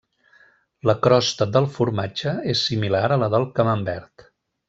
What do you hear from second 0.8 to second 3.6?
La crosta del formatge és similar a la del